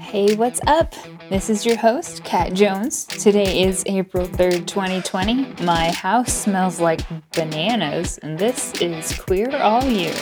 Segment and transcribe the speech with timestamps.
[0.00, 0.94] Hey, what's up?
[1.28, 3.04] This is your host, Kat Jones.
[3.04, 5.64] Today is April 3rd, 2020.
[5.64, 7.00] My house smells like
[7.32, 10.14] bananas, and this is Queer All Year.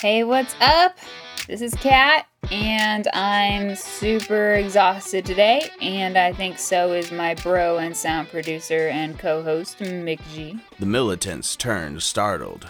[0.00, 0.98] Hey, what's up?
[1.46, 7.78] This is Kat, and I'm super exhausted today, and I think so is my bro
[7.78, 10.58] and sound producer and co host, Mick G.
[10.80, 12.66] The militants turned startled.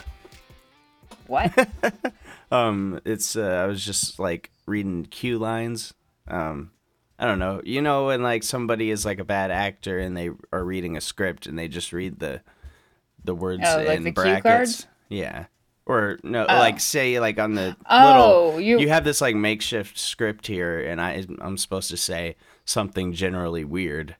[1.27, 1.52] What?
[2.51, 5.95] Um, it's uh, I was just like reading cue lines.
[6.29, 6.71] Um,
[7.18, 7.61] I don't know.
[7.64, 11.01] You know when like somebody is like a bad actor and they are reading a
[11.01, 12.43] script and they just read the
[13.25, 14.87] the words Oh, like in the brackets.
[15.09, 15.46] Yeah.
[15.87, 16.59] Or no, Oh.
[16.59, 20.81] like say like on the Oh, little you- you have this like makeshift script here
[20.81, 24.17] and I I'm supposed to say something generally weird.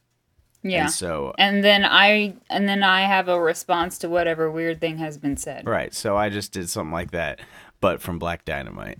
[0.62, 0.83] yeah.
[0.84, 4.98] And so And then I and then I have a response to whatever weird thing
[4.98, 5.67] has been said.
[5.67, 7.41] right, so I just did something like that,
[7.80, 8.98] but from Black Dynamite.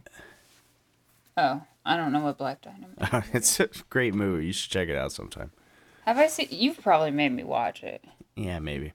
[1.37, 3.25] Oh, I don't know what Black Dynamite.
[3.33, 4.47] it's a great movie.
[4.47, 5.50] You should check it out sometime.
[6.05, 6.48] Have I seen?
[6.50, 8.05] You've probably made me watch it.
[8.37, 8.92] Yeah, maybe.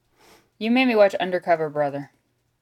[0.57, 2.11] You made me watch Undercover Brother,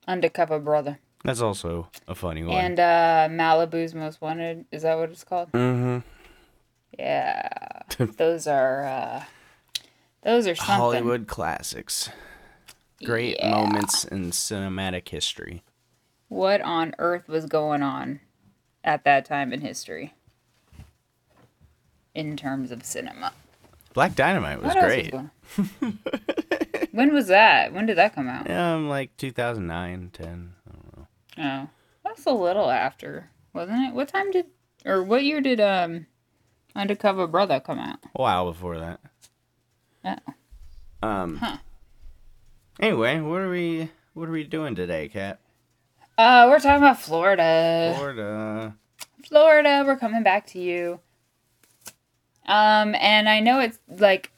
[0.08, 2.56] Undercover Brother, That's also a funny one.
[2.56, 4.66] and uh, Malibu's Most Wanted.
[4.72, 5.52] Is that what it's called?
[5.52, 6.00] mm-hmm.
[6.98, 7.50] Yeah,
[8.18, 9.24] those are uh,
[10.24, 10.76] those are something.
[10.76, 12.10] Hollywood classics.
[13.06, 13.52] Great Yeah.
[13.52, 15.64] moments in cinematic history.
[16.30, 18.20] What on earth was going on
[18.84, 20.14] at that time in history?
[22.16, 23.34] In terms of cinema.
[23.94, 25.12] Black Dynamite was great.
[25.12, 25.32] going
[26.92, 27.74] when was that?
[27.74, 28.50] When did that come out?
[28.50, 30.54] Um, like 2009, 10.
[30.68, 31.08] I don't know.
[31.38, 31.70] Oh,
[32.04, 33.94] that's a little after, wasn't it?
[33.94, 34.46] What time did,
[34.86, 36.06] or what year did um,
[36.76, 38.00] Undercover Brother come out?
[38.16, 39.00] A while before that.
[40.06, 40.16] Oh,
[41.02, 41.38] Um.
[41.38, 41.58] Huh.
[42.80, 45.40] Anyway, what are we what are we doing today, Kat?
[46.20, 47.94] Uh, we're talking about Florida.
[47.96, 48.76] Florida.
[49.24, 51.00] Florida, we're coming back to you.
[52.46, 54.30] Um, and I know it's like,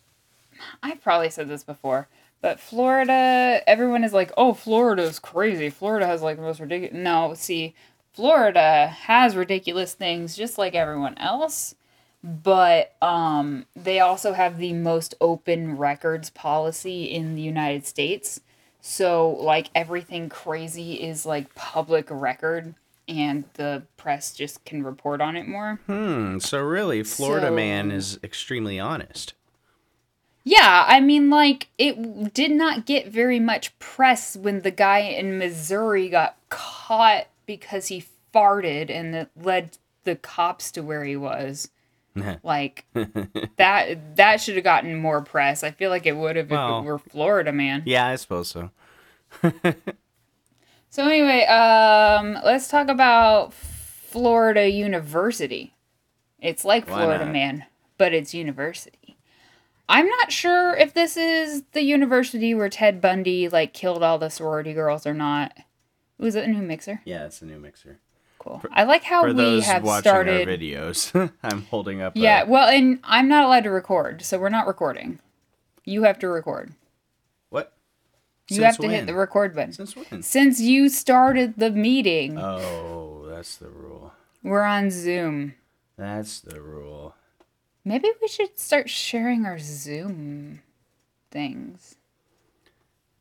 [0.83, 2.07] I've probably said this before,
[2.39, 5.71] but Florida, everyone is like, oh, Florida's crazy.
[5.71, 7.03] Florida has like the most ridiculous.
[7.03, 7.73] No, see,
[8.14, 11.73] Florida has ridiculous things just like everyone else,
[12.23, 18.39] but um, they also have the most open records policy in the United States.
[18.81, 22.73] So, like, everything crazy is like public record,
[23.08, 25.80] and the press just can report on it more.
[25.86, 26.39] Hmm.
[26.39, 29.33] So really, Florida So- man is extremely honest.
[30.43, 35.37] Yeah, I mean, like, it did not get very much press when the guy in
[35.37, 41.70] Missouri got caught because he farted and it led the cops to where he was.
[42.44, 42.86] Like,
[43.58, 45.64] that that should have gotten more press.
[45.64, 47.83] I feel like it would have if Well- it were Florida man.
[47.86, 48.72] yeah, I suppose so.
[50.89, 55.73] So anyway, um, let's talk about Florida University.
[56.39, 57.32] It's like Why Florida not?
[57.32, 57.66] Man,
[57.98, 59.16] but it's university.
[59.88, 64.27] I'm not sure if this is the university where Ted Bundy like killed all the
[64.30, 65.55] sorority girls or not.
[66.17, 67.00] Was it a new mixer?
[67.05, 68.00] Yeah, it's a new mixer.
[68.41, 68.61] Cool.
[68.71, 70.47] I like how For we have started.
[70.49, 72.15] our videos, I'm holding up.
[72.15, 75.19] a- Yeah, well, and I'm not allowed to record, so we're not recording.
[75.85, 76.73] You have to record.
[77.49, 77.73] What?
[78.49, 78.91] You Since have to when?
[78.91, 79.73] hit the record button.
[79.73, 80.23] Since when?
[80.23, 84.13] Since you started the meeting, Oh, that's the rule.
[84.43, 85.53] we're on Zoom.
[85.95, 87.13] That's the rule.
[87.85, 90.61] Maybe we should start sharing our Zoom
[91.29, 91.95] things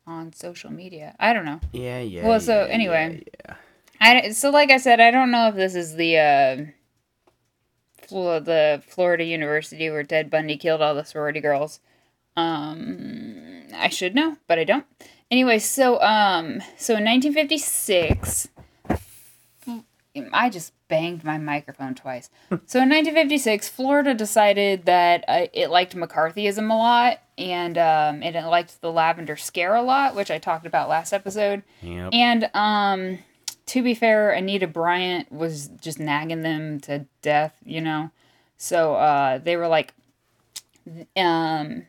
[0.07, 1.15] on social media.
[1.19, 1.59] I don't know.
[1.71, 2.27] Yeah, yeah.
[2.27, 3.23] Well, so yeah, anyway.
[3.45, 3.55] yeah,
[4.01, 6.57] I so like I said, I don't know if this is the uh,
[8.07, 11.79] Flo- the Florida University where Ted Bundy killed all the sorority girls.
[12.35, 14.85] Um, I should know, but I don't.
[15.29, 18.49] Anyway, so um, so in 1956,
[20.33, 22.29] I just banged my microphone twice.
[22.49, 28.35] so in 1956, Florida decided that uh, it liked McCarthyism a lot, and um, it
[28.45, 31.63] liked the Lavender Scare a lot, which I talked about last episode.
[31.81, 32.09] Yep.
[32.13, 33.19] And um,
[33.71, 38.11] to be fair, Anita Bryant was just nagging them to death, you know.
[38.57, 39.93] So uh, they were like,
[41.15, 41.83] um,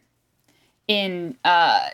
[0.87, 1.89] in uh,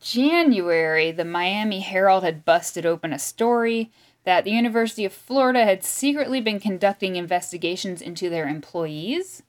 [0.00, 3.92] January, the Miami Herald had busted open a story
[4.24, 9.44] that the University of Florida had secretly been conducting investigations into their employees.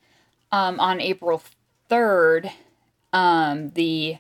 [0.52, 1.42] Um, on April
[1.90, 2.52] 3rd,
[3.14, 4.20] um, the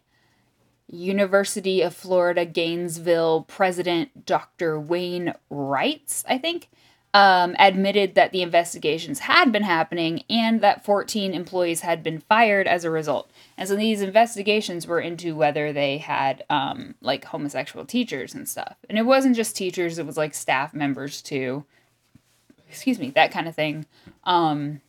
[0.91, 4.79] University of Florida Gainesville president Dr.
[4.79, 6.69] Wayne Reitz, I think,
[7.13, 12.67] um, admitted that the investigations had been happening and that 14 employees had been fired
[12.67, 13.29] as a result.
[13.57, 18.77] And so these investigations were into whether they had um, like homosexual teachers and stuff.
[18.87, 21.65] And it wasn't just teachers, it was like staff members too.
[22.69, 23.85] excuse me, that kind of thing.
[24.23, 24.81] Um,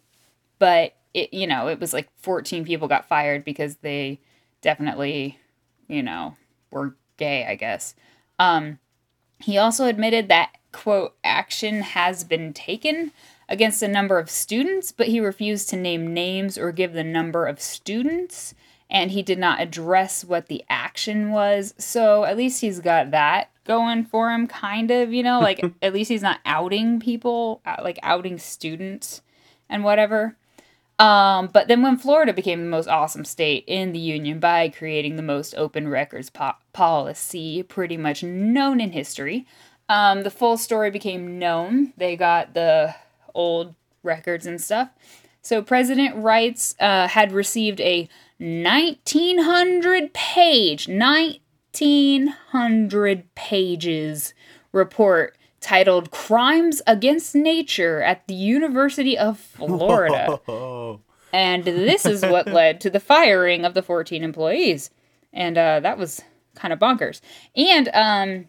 [0.60, 4.20] but it, you know, it was like 14 people got fired because they
[4.60, 5.40] definitely,
[5.92, 6.36] you know,
[6.70, 7.94] were gay, I guess.
[8.38, 8.78] Um,
[9.40, 13.12] he also admitted that, quote, action has been taken
[13.48, 17.46] against a number of students, but he refused to name names or give the number
[17.46, 18.54] of students,
[18.88, 21.74] and he did not address what the action was.
[21.76, 25.92] So at least he's got that going for him, kind of, you know, like at
[25.92, 29.22] least he's not outing people, uh, like outing students
[29.68, 30.36] and whatever.
[30.98, 35.16] Um, but then when Florida became the most awesome state in the union by creating
[35.16, 39.46] the most open records po- policy pretty much known in history,
[39.88, 41.92] um, the full story became known.
[41.96, 42.94] They got the
[43.34, 44.90] old records and stuff.
[45.42, 48.08] So President Reitz uh, had received a
[48.38, 54.34] 1900 page, 1900 pages
[54.70, 60.38] report titled Crimes Against Nature at the University of Florida.
[61.32, 64.90] and this is what led to the firing of the 14 employees.
[65.32, 66.20] And uh, that was
[66.54, 67.20] kind of bonkers.
[67.56, 68.48] And um,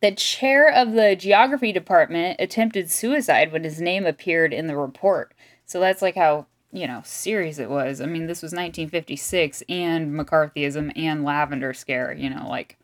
[0.00, 5.34] the chair of the geography department attempted suicide when his name appeared in the report.
[5.66, 8.00] So that's like how, you know, serious it was.
[8.00, 12.78] I mean, this was 1956 and McCarthyism and Lavender Scare, you know, like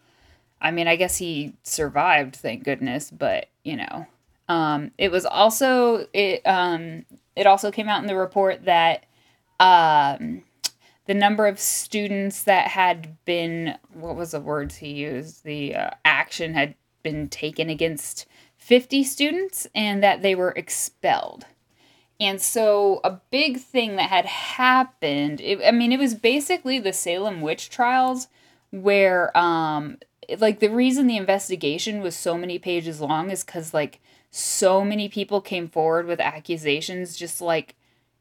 [0.63, 4.07] I mean, I guess he survived, thank goodness, but you know.
[4.49, 7.05] Um, it was also it um,
[7.37, 9.05] it also came out in the report that
[9.61, 10.43] um,
[11.07, 15.91] the number of students that had been what was the words he used the uh,
[16.05, 18.27] action had been taken against
[18.59, 21.47] 50 students and that they were expelled
[22.21, 26.93] and so a big thing that had happened it, i mean it was basically the
[26.93, 28.29] salem witch trials
[28.71, 29.99] where um
[30.41, 34.01] like the reason the investigation was so many pages long is because like
[34.31, 37.75] so many people came forward with accusations just like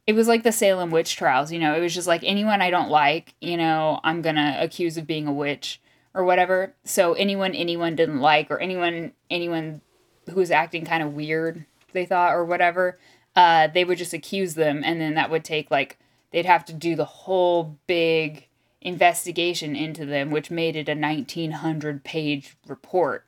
[0.08, 1.76] it was like the salem witch trials you know?
[1.76, 5.28] It was just like anyone i don't like you know i'm gonna accuse of being
[5.28, 5.82] a witch
[6.14, 6.76] or whatever.
[6.84, 9.82] So anyone anyone didn't like or anyone anyone
[10.30, 12.98] who was acting kind of weird they thought or whatever
[13.36, 15.98] uh, they would just accuse them and then that would take like
[16.32, 18.48] they'd have to do the whole big
[18.82, 23.26] investigation into them, which made it a 1900 page report.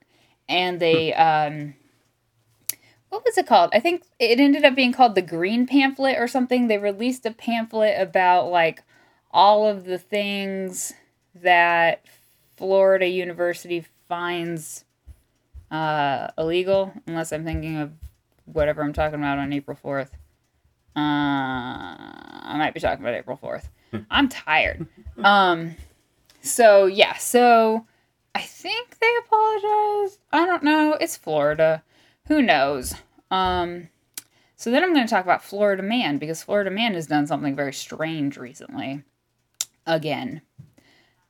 [0.50, 1.76] And they, um,
[3.10, 3.70] what was it called?
[3.74, 6.68] I think it ended up being called the Green Pamphlet or something.
[6.68, 8.84] They released a pamphlet about like
[9.32, 10.94] all of the things
[11.36, 12.04] that
[12.58, 14.86] Florida University finds
[15.72, 17.92] uh, illegal, unless I'm thinking of
[18.46, 20.10] whatever I'm talking about on April 4th.
[20.96, 21.98] Uh,
[22.46, 23.66] I might be talking about April 4th.
[24.10, 24.88] I'm tired.
[25.24, 25.76] Um,
[26.42, 27.86] so yeah, so
[28.36, 30.20] I think they apologized.
[30.32, 30.98] I don't know.
[31.00, 31.84] It's Florida.
[32.28, 32.96] Who knows?
[33.32, 33.90] Um,
[34.56, 37.56] so then I'm going to talk about Florida Man because Florida Man has done something
[37.56, 39.04] very strange recently.
[39.86, 40.42] Again.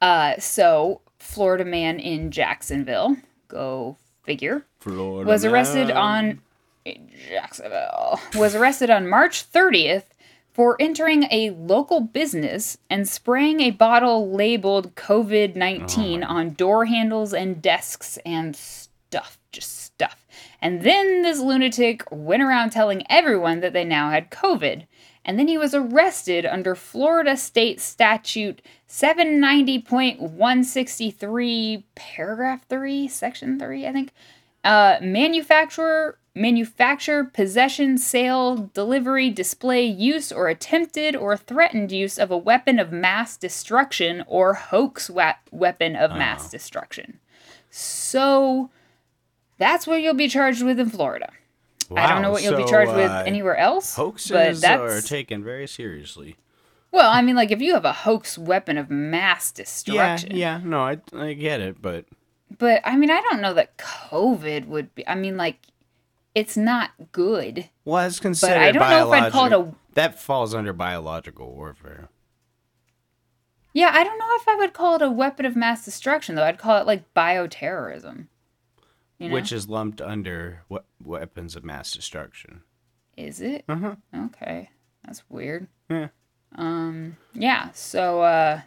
[0.02, 3.18] Uh, so Florida Man in Jacksonville,
[3.48, 5.98] go figure, Florida was arrested man.
[5.98, 6.42] on
[7.30, 10.04] Jacksonville was arrested on March 30th
[10.54, 17.34] for entering a local business and spraying a bottle labeled COVID 19 on door handles
[17.34, 19.38] and desks and stuff.
[19.52, 20.26] Just stuff.
[20.62, 24.88] And then this lunatic went around telling everyone that they now had COVID.
[25.26, 33.94] And then he was arrested under Florida State Statute 790.163, paragraph 3, section 3, I
[33.94, 34.12] think.
[34.64, 42.38] Uh, manufacturer manufacture, possession, sale, delivery, display, use, or attempted or threatened use of a
[42.38, 47.20] weapon of mass destruction or hoax wa- weapon of mass destruction.
[47.70, 48.70] So
[49.58, 51.32] that's what you'll be charged with in Florida.
[51.96, 53.96] I don't know what you'll be so, charged with uh, anywhere else.
[53.96, 56.38] but Hoaxes that's are taken very seriously.
[56.92, 60.32] well, I mean, like if you have a hoax weapon of mass destruction.
[60.32, 62.06] Yeah, yeah, no, I, I get it, but
[62.58, 65.08] But I mean, I don't know that COVID would be.
[65.08, 65.58] I mean, like
[66.36, 67.70] it's not good.
[67.86, 71.54] well, it's considered I don't know if I'd call it a- That falls under biological
[71.54, 72.10] warfare.
[73.74, 76.44] Yeah, I don't know if I would call it a weapon of mass destruction though.
[76.44, 78.28] I'd call it like bioterrorism.
[79.20, 79.36] You know?
[79.36, 82.62] which is lumped under we- weapons of mass destruction.
[83.16, 83.64] is it?
[83.70, 83.96] Uh-huh.
[84.16, 84.70] Okay.
[85.06, 85.68] That's weird.
[85.90, 86.08] Yeah.
[86.56, 88.62] Um yeah, so uh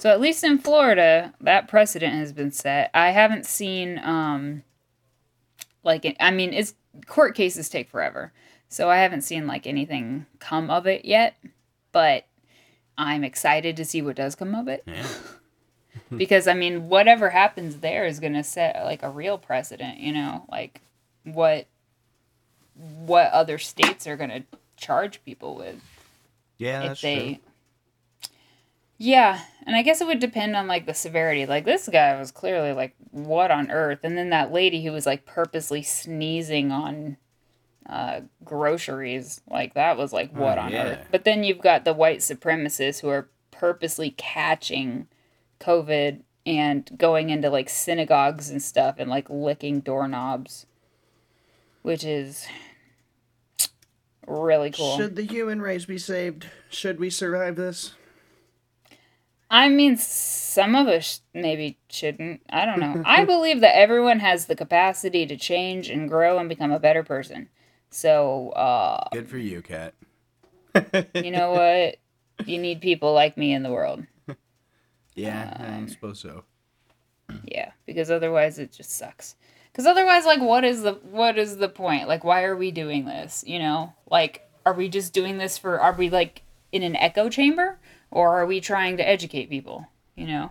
[0.00, 2.90] so at least in Florida, that precedent has been set.
[2.94, 4.62] I haven't seen um
[5.84, 6.74] like I mean, it's
[7.06, 8.32] court cases take forever.
[8.70, 11.36] So I haven't seen like anything come of it yet,
[11.92, 12.24] but
[12.96, 14.82] I'm excited to see what does come of it.
[14.86, 15.06] Yeah.
[16.16, 20.14] because I mean, whatever happens there is going to set like a real precedent, you
[20.14, 20.80] know, like
[21.24, 21.66] what
[22.74, 24.44] what other states are going to
[24.78, 25.76] charge people with
[26.56, 27.49] Yeah, if that's they true.
[29.02, 32.30] Yeah and i guess it would depend on like the severity like this guy was
[32.30, 37.16] clearly like what on earth and then that lady who was like purposely sneezing on
[37.88, 40.84] uh, groceries like that was like what Oh, on yeah.
[40.84, 45.08] earth but then you've got the white supremacists who are purposely catching
[45.58, 50.66] covid and going into like synagogues and stuff and like licking doorknobs
[51.80, 52.46] which is
[54.26, 56.46] really cool Should the human race be saved?
[56.68, 57.92] Should we survive this?
[59.50, 62.40] I mean, some of us maybe shouldn't.
[62.50, 63.02] I don't know.
[63.04, 67.02] I believe that everyone has the capacity to change and grow and become a better
[67.02, 67.48] person.
[67.90, 69.94] So, uh, Good for you, Kat.
[71.14, 71.96] you know what?
[72.46, 74.06] You need people like me in the world.
[75.16, 76.44] Yeah, Um, I suppose so.
[77.44, 79.34] Yeah, because otherwise it just sucks.
[79.70, 82.06] Because otherwise, like, what is the what is the point?
[82.08, 83.42] Like, why are we doing this?
[83.46, 85.80] You know, like, are we just doing this for?
[85.80, 86.42] Are we like
[86.72, 87.78] in an echo chamber,
[88.10, 89.86] or are we trying to educate people?
[90.16, 90.50] You know.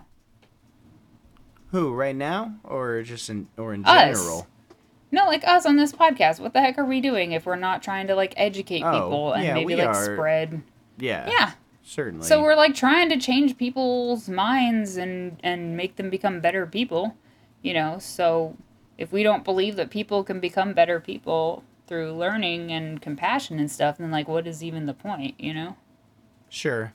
[1.72, 4.18] Who right now, or just in, or in Us.
[4.18, 4.46] general?
[5.12, 6.40] No, like us on this podcast.
[6.40, 9.32] What the heck are we doing if we're not trying to like educate Oh, people
[9.34, 10.04] and yeah, maybe like are.
[10.14, 10.62] spread?
[10.98, 11.52] Yeah, Yeah.
[11.82, 12.26] certainly.
[12.26, 17.16] So we're like trying to change people's minds and and make them become better people,
[17.62, 17.98] you know.
[18.00, 18.56] So
[18.98, 23.70] if we don't believe that people can become better people through learning and compassion and
[23.70, 25.76] stuff, then like what is even the point, you know?
[26.48, 26.92] sure.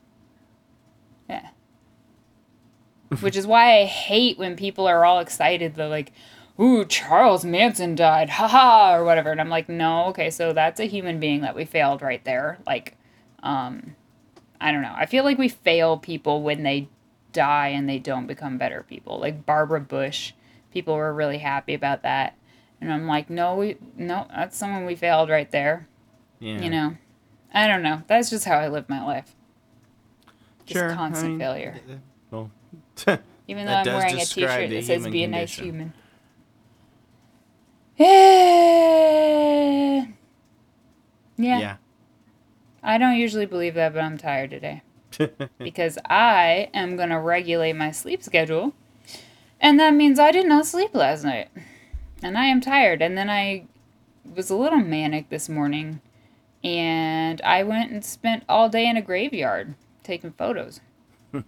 [1.29, 1.49] Yeah.
[3.21, 6.11] Which is why I hate when people are all excited that like,
[6.59, 9.31] ooh, Charles Manson died, haha, or whatever.
[9.31, 12.57] And I'm like, no, okay, so that's a human being that we failed right there.
[12.65, 12.97] Like,
[13.43, 13.95] um,
[14.59, 14.93] I don't know.
[14.95, 16.89] I feel like we fail people when they
[17.31, 19.19] die and they don't become better people.
[19.19, 20.33] Like Barbara Bush,
[20.71, 22.35] people were really happy about that.
[22.81, 25.87] And I'm like, no, we no, that's someone we failed right there.
[26.39, 26.61] Yeah.
[26.61, 26.97] You know.
[27.53, 28.01] I don't know.
[28.07, 29.33] That's just how I live my life.
[30.65, 30.91] Just Sure.
[30.91, 31.79] I constant mean, failure.
[32.29, 32.51] Well,
[33.47, 35.65] Even though I'm wearing a describe t-shirt that says "Be a nice condition.
[35.65, 35.93] human."
[37.97, 38.05] Eh.
[41.37, 41.59] yeah.
[41.59, 41.77] yeah.
[42.83, 44.81] I don't usually believe that, but I'm tired today
[45.57, 48.73] because I am gonna regulate my sleep schedule,
[49.59, 51.49] and that means I did not sleep last night,
[52.21, 53.01] and I am tired.
[53.01, 53.65] And then I
[54.35, 56.01] was a little manic this morning,
[56.63, 60.81] and I went and spent all day in a graveyard taking photos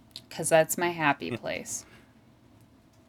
[0.28, 1.84] because that's my happy place.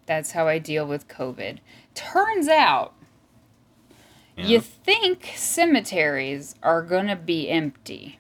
[0.06, 1.60] That's how I deal with COVID.
[1.94, 2.94] Turns out,
[4.36, 4.46] Yeah.
[4.46, 8.20] you think cemeteries are gonna be empty,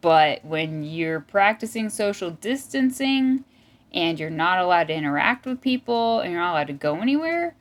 [0.00, 3.44] but when you're practicing social distancing
[3.92, 7.54] and you're not allowed to interact with people and you're not allowed to go anywhere,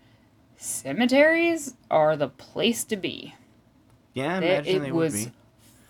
[0.57, 3.35] cemeteries are the place to be.
[4.13, 5.31] Yeah, I It- imagine it they was would be.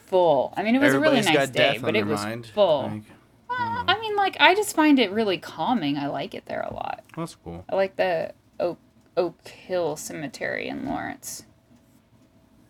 [0.05, 0.53] Full.
[0.57, 2.45] I mean, it was Everybody's a really nice day, but it was mind.
[2.47, 2.81] full.
[2.83, 3.01] Like,
[3.47, 5.97] Well, I like I just find it really calming.
[5.97, 7.03] I like it there a lot.
[7.15, 7.65] that's cool.
[7.69, 8.79] I like the Oak
[9.17, 11.45] Oak Hill Cemetery in Lawrence.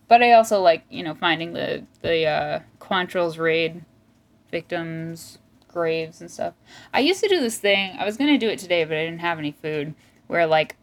[0.08, 3.84] But I also like, you know, finding the the uh, Quantrill's raid
[4.50, 5.38] victims'
[5.68, 6.54] graves and stuff.
[6.92, 7.96] I used to do this thing.
[7.98, 9.94] I was gonna do it today, but I didn't have any food.
[10.26, 10.76] Where like,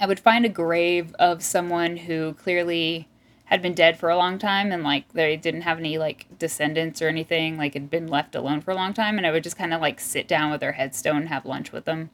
[0.00, 3.08] I would find a grave of someone who clearly
[3.46, 7.02] had been dead for a long time and like they didn't have any like descendants
[7.02, 9.58] or anything like had been left alone for a long time and i would just
[9.58, 12.10] kind of like sit down with their headstone and have lunch with them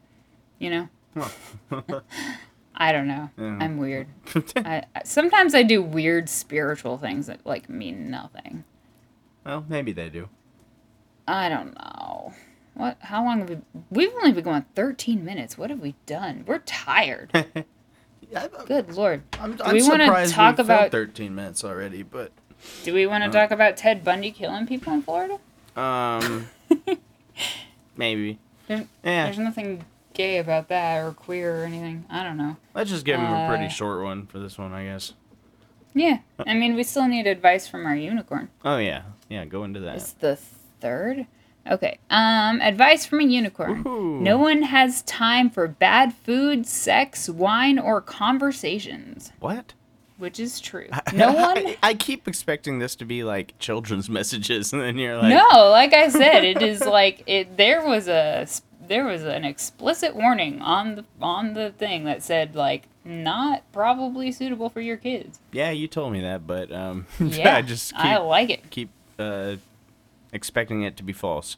[0.58, 0.88] you know
[2.80, 3.28] I don't know.
[3.36, 3.58] Yeah.
[3.60, 4.08] I'm weird.
[4.56, 8.64] I, sometimes I do weird spiritual things that like mean nothing.
[9.44, 10.30] well, maybe they do.
[11.28, 12.32] I don't know.
[12.74, 12.96] What?
[13.00, 13.58] How long have we?
[13.90, 15.58] We've only been going 13 minutes.
[15.58, 16.44] What have we done?
[16.46, 17.30] We're tired.
[18.66, 19.22] Good lord.
[19.40, 22.32] I'm, Do I'm we wanna surprised talk we about- filled 13 minutes already, but
[22.84, 25.38] Do we want to talk about Ted Bundy killing people in Florida?
[25.76, 26.48] um,
[27.96, 28.38] maybe.
[28.68, 32.04] There's, Yeah, there's nothing gay about that or queer or anything.
[32.10, 32.56] I don't know.
[32.74, 35.14] let's just give him a uh, pretty short one for this one, I guess.
[35.94, 36.18] Yeah.
[36.46, 38.48] I mean, we still need advice from our unicorn.
[38.64, 39.44] Oh yeah, yeah.
[39.44, 39.96] Go into that.
[39.96, 41.26] It's the third.
[41.68, 41.98] Okay.
[42.08, 43.84] Um, advice from a unicorn.
[43.84, 44.20] Woohoo.
[44.20, 49.74] No one has time for bad food, sex, wine, or conversations, What?
[50.18, 50.88] which is true.
[51.14, 51.58] No one.
[51.58, 55.68] I, I keep expecting this to be like children's messages, and then you're like, no,
[55.70, 57.56] like I said, it is like it.
[57.56, 58.46] There was a
[58.86, 64.30] there was an explicit warning on the on the thing that said like not probably
[64.32, 65.38] suitable for your kids.
[65.52, 68.68] yeah, you told me that, but um, Yeah, I just keep I like it.
[68.70, 69.56] keep uh
[70.32, 71.56] expecting it to be false.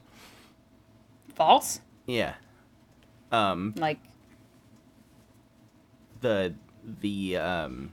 [1.35, 2.35] False, Yeah.
[3.31, 3.99] Um, like
[6.21, 6.55] the
[7.01, 7.93] the um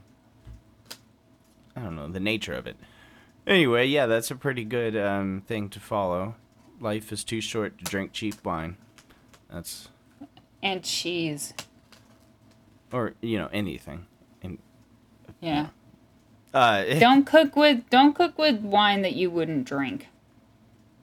[1.76, 2.76] I don't know the nature of it.
[3.46, 6.34] Anyway, yeah, that's a pretty good um, thing to follow.
[6.78, 8.76] Life is too short to drink cheap wine.
[9.50, 9.88] That's
[10.62, 11.54] And cheese.
[12.92, 14.06] or you know anything.
[14.42, 14.58] And
[15.40, 15.68] Yeah.
[16.52, 20.08] uh, don't cook with don't cook with wine that you wouldn't drink.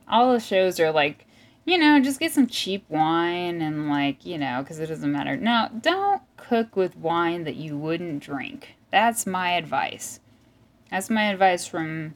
[0.09, 1.25] All the shows are like,
[1.65, 5.35] you know, just get some cheap wine and like, you know, because it doesn't matter.
[5.35, 8.75] Now, don't cook with wine that you wouldn't drink.
[8.91, 10.19] That's my advice.
[10.89, 12.15] That's my advice from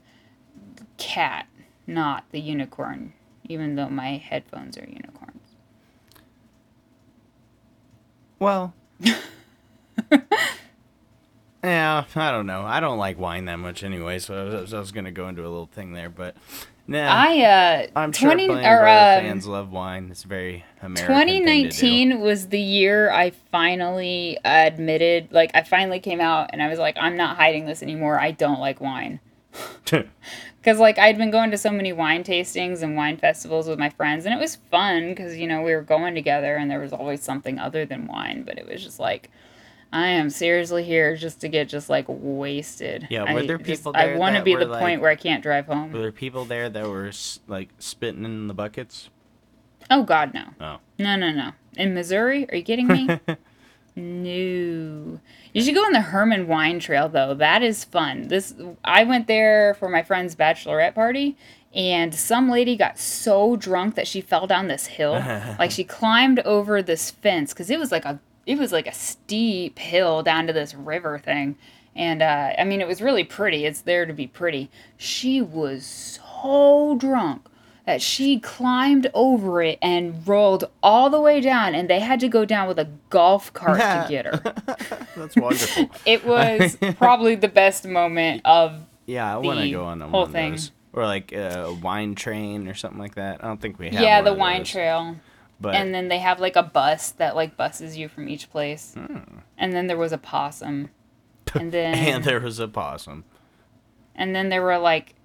[0.97, 1.47] Kat,
[1.85, 3.13] not the unicorn,
[3.49, 5.55] even though my headphones are unicorns.
[8.39, 8.73] Well.
[11.63, 12.63] yeah, I don't know.
[12.63, 15.41] I don't like wine that much anyway, so I was, I was gonna go into
[15.41, 16.35] a little thing there, but
[16.87, 17.07] nah.
[17.07, 20.09] I uh I'm sure 20 plenty or um, fans love wine.
[20.11, 21.15] It's very American.
[21.15, 21.77] thing to do.
[21.77, 26.79] 2019 was the year I finally admitted, like, I finally came out and I was
[26.79, 28.19] like, I'm not hiding this anymore.
[28.19, 29.19] I don't like wine.
[30.61, 33.89] Because, like, I'd been going to so many wine tastings and wine festivals with my
[33.89, 36.93] friends, and it was fun because, you know, we were going together and there was
[36.93, 39.31] always something other than wine, but it was just like,
[39.93, 43.07] I am seriously here just to get just like wasted.
[43.09, 44.79] Yeah, I were there just- people I there want to that be were, the like-
[44.81, 45.91] point where I can't drive home.
[45.91, 47.11] Were there people there that were
[47.47, 49.09] like spitting in the buckets?
[49.89, 50.45] Oh God, no.
[50.61, 50.77] Oh.
[50.97, 51.51] No, no, no.
[51.75, 52.49] In Missouri?
[52.49, 53.07] Are you kidding me?
[53.95, 55.19] no.
[55.53, 57.33] You should go on the Hermann Wine Trail though.
[57.33, 58.27] That is fun.
[58.29, 58.53] This
[58.85, 61.35] I went there for my friend's bachelorette party
[61.73, 65.13] and some lady got so drunk that she fell down this hill.
[65.59, 68.19] like she climbed over this fence cuz it was like a
[68.51, 71.57] it was like a steep hill down to this river thing.
[71.95, 73.65] And uh, I mean, it was really pretty.
[73.65, 74.69] It's there to be pretty.
[74.97, 77.47] She was so drunk
[77.85, 82.29] that she climbed over it and rolled all the way down, and they had to
[82.29, 84.37] go down with a golf cart to get her.
[85.15, 85.89] That's wonderful.
[86.05, 88.79] It was probably the best moment of.
[89.05, 90.51] yeah, I want to go on one whole thing.
[90.51, 90.71] those.
[90.93, 93.43] Or like a wine train or something like that.
[93.43, 94.01] I don't think we have.
[94.01, 95.15] yeah, the wine those, trail.
[95.61, 98.95] But And then they have like a bus that like buses you from each place.
[98.95, 99.39] Hmm.
[99.57, 100.89] And then there was a possum.
[101.53, 103.23] And then and there was a possum.
[104.15, 105.15] And then there were like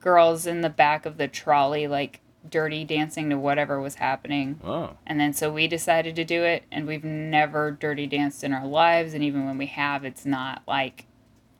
[0.00, 4.60] girls in the back of the trolley, like dirty dancing to whatever was happening.
[4.64, 8.52] Oh, And then so we decided to do it, and we've never dirty danced in
[8.52, 9.12] our lives.
[9.14, 11.06] And even when we have, it's not like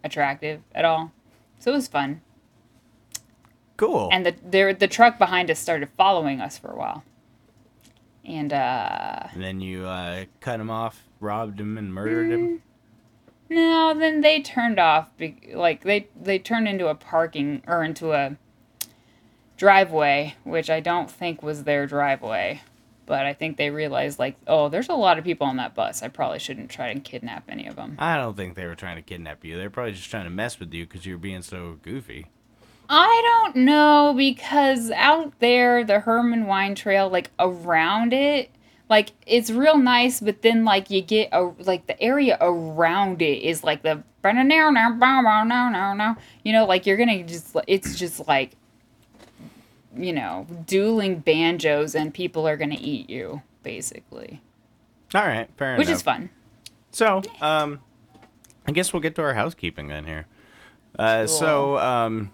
[0.04, 1.12] attractive at all.
[1.58, 2.20] So it was fun.
[3.76, 4.08] cool.
[4.12, 7.04] And the the, the truck behind us started following us for a while.
[8.24, 12.62] And uh And then you uh, cut him off, robbed him, and murdered him.
[13.48, 15.16] no, then they turned off.
[15.16, 18.36] be- Like they they turned into a parking or into a
[19.56, 22.62] driveway, which I don't think was their driveway.
[23.06, 26.00] But I think they realized like, oh, there's a lot of people on that bus.
[26.02, 27.96] I probably shouldn't try to kidnap any of them.
[27.98, 29.56] I don't think they were trying to kidnap you.
[29.56, 32.26] They're probably just trying to mess with you because you were being so goofy.
[32.92, 38.50] I don't know because out there, the Hermann Wine Trail, like around it,
[38.88, 43.42] like it's real nice, but then like you get a like the area around it
[43.44, 44.02] is like the
[46.42, 48.56] you know, like you're gonna just it's just like
[49.96, 54.40] you know dueling banjos and people are gonna eat you basically,
[55.14, 55.96] All right, fair which enough.
[55.96, 56.30] is fun.
[56.90, 57.78] So, um,
[58.66, 60.26] I guess we'll get to our housekeeping then here.
[60.98, 62.32] Uh, So, um,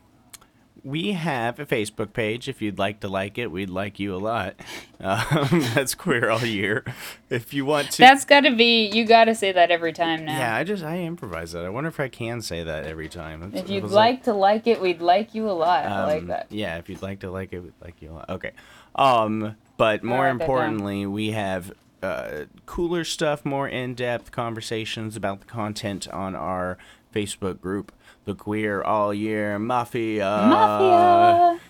[0.87, 2.49] we have a Facebook page.
[2.49, 4.55] If you'd like to like it, we'd like you a lot.
[4.99, 6.83] Um, that's queer all year.
[7.29, 10.39] If you want to, That's gotta be you gotta say that every time now.
[10.39, 11.67] yeah, I just I improvise that.
[11.67, 13.43] I wonder if I can say that every time.
[13.43, 15.85] It's- If you'd was like to like it, we'd like you a lot.
[15.85, 16.47] I like um, that.
[16.49, 18.31] Yeah, if you'd like to like it, we'd like you a lot.
[18.31, 18.53] Okay.
[18.95, 21.73] Um, but more importantly, we have
[22.03, 26.79] uh, cooler stuff, more in-depth conversations about the content on our
[27.15, 27.93] Facebook group,
[28.27, 30.47] the Queer All Year Mafia.
[30.51, 31.61] Mafia.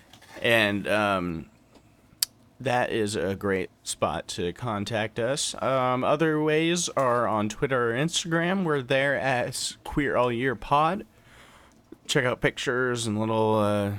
[0.42, 1.46] And um,
[2.58, 5.54] that is a great spot to contact us.
[5.62, 8.64] Um, other ways are on Twitter or Instagram.
[8.64, 11.06] We're there as Queer All Year Pod.
[12.06, 13.92] Check out pictures and little uh,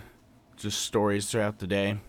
[0.58, 2.00] just stories throughout the day.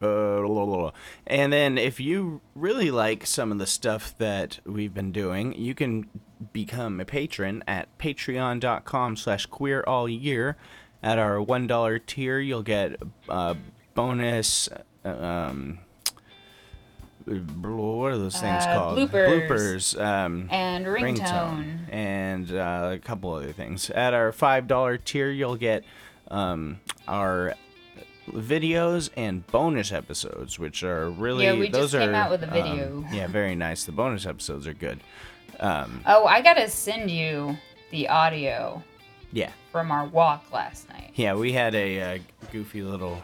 [0.00, 0.90] Uh,
[1.26, 5.74] and then if you really like some of the stuff that we've been doing, you
[5.74, 6.10] can
[6.52, 10.56] become a patron at patreon.com slash queer all year.
[11.02, 12.96] At our $1 tier, you'll get
[13.28, 13.54] uh,
[13.94, 14.68] bonus,
[15.04, 15.78] um,
[17.26, 18.98] what are those things Uh, called?
[18.98, 19.48] bloopers.
[19.48, 20.00] Bloopers.
[20.02, 21.78] Um, And ringtone.
[21.90, 23.90] and uh, a couple other things.
[23.90, 25.84] At our five dollar tier, you'll get
[26.30, 27.54] um, our
[28.30, 32.42] videos and bonus episodes, which are really Yeah, we those just came are out with
[32.42, 33.04] a um, video.
[33.12, 33.84] yeah, very nice.
[33.84, 35.00] The bonus episodes are good.
[35.60, 37.56] Um, Oh, I gotta send you
[37.90, 38.82] the audio
[39.32, 39.50] Yeah.
[39.70, 41.12] from our walk last night.
[41.14, 42.18] Yeah, we had a uh,
[42.52, 43.20] goofy little.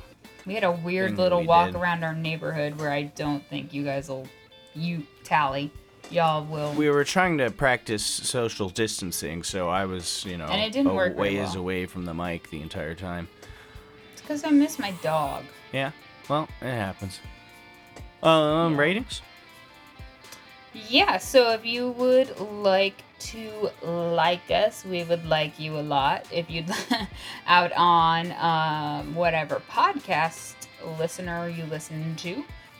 [0.46, 1.76] We had a weird little we walk did.
[1.76, 4.26] around our neighborhood where I don't think you guys will,
[4.74, 5.70] you tally,
[6.10, 6.72] y'all will.
[6.72, 10.92] We were trying to practice social distancing, so I was, you know, And it didn't
[10.92, 11.58] a work ways well.
[11.58, 13.28] away from the mic the entire time.
[14.30, 15.42] Because I miss my dog.
[15.72, 15.90] Yeah.
[16.28, 17.18] Well, it happens.
[18.22, 18.78] Um, Yeah.
[18.78, 19.22] ratings.
[20.72, 26.26] Yeah, so if you would like to like us, we would like you a lot.
[26.30, 26.70] If you'd
[27.48, 30.54] out on um, whatever podcast
[31.00, 32.34] listener you listen to,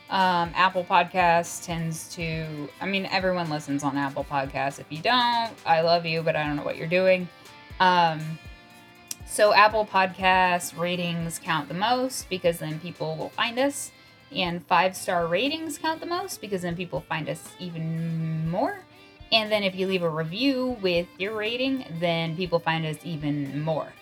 [0.09, 4.79] um, Apple Podcasts tends to, I mean, everyone listens on Apple Podcasts.
[4.79, 7.27] If you don't, I love you, but I don't know what you're doing.
[7.81, 8.21] Um,
[9.31, 13.91] so Apple Podcasts ratings count the most because then people will find us.
[14.29, 18.81] And five star ratings count the most because then people find us even more.
[19.31, 23.61] And then if you leave a review with your rating, then people find us even
[23.61, 23.93] more.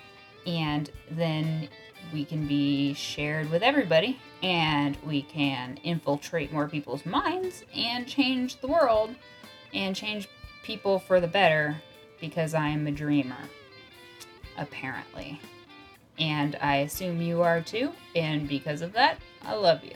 [0.47, 1.69] And then
[2.11, 8.59] we can be shared with everybody and we can infiltrate more people's minds and change
[8.61, 9.13] the world
[9.75, 10.27] and change
[10.63, 11.79] people for the better
[12.19, 13.37] because I am a dreamer,
[14.59, 15.39] apparently.
[16.19, 17.91] And I assume you are too.
[18.15, 19.95] And because of that, I love you.